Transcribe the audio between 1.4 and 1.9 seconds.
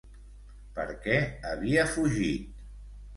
havia